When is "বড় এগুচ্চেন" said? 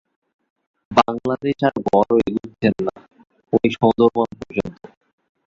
1.87-2.75